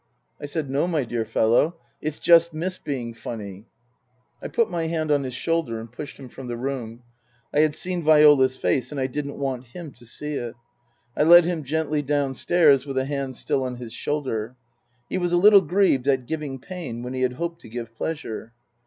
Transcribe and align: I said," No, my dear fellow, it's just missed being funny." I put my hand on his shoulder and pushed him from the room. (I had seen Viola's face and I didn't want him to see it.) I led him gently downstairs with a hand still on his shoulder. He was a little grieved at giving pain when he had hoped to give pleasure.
I 0.41 0.47
said," 0.47 0.67
No, 0.71 0.87
my 0.87 1.03
dear 1.03 1.25
fellow, 1.25 1.75
it's 2.01 2.17
just 2.17 2.55
missed 2.55 2.83
being 2.83 3.13
funny." 3.13 3.67
I 4.41 4.47
put 4.47 4.67
my 4.67 4.87
hand 4.87 5.11
on 5.11 5.21
his 5.23 5.35
shoulder 5.35 5.79
and 5.79 5.91
pushed 5.91 6.17
him 6.17 6.27
from 6.27 6.47
the 6.47 6.57
room. 6.57 7.03
(I 7.53 7.59
had 7.59 7.75
seen 7.75 8.01
Viola's 8.01 8.57
face 8.57 8.91
and 8.91 8.99
I 8.99 9.05
didn't 9.05 9.37
want 9.37 9.65
him 9.67 9.91
to 9.91 10.05
see 10.07 10.33
it.) 10.33 10.55
I 11.15 11.21
led 11.21 11.45
him 11.45 11.61
gently 11.61 12.01
downstairs 12.01 12.83
with 12.87 12.97
a 12.97 13.05
hand 13.05 13.35
still 13.37 13.63
on 13.63 13.75
his 13.75 13.93
shoulder. 13.93 14.55
He 15.07 15.19
was 15.19 15.33
a 15.33 15.37
little 15.37 15.61
grieved 15.61 16.07
at 16.07 16.25
giving 16.25 16.57
pain 16.57 17.03
when 17.03 17.13
he 17.13 17.21
had 17.21 17.33
hoped 17.33 17.61
to 17.61 17.69
give 17.69 17.93
pleasure. 17.93 18.53